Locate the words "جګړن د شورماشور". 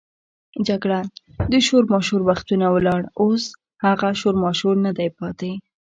0.67-2.21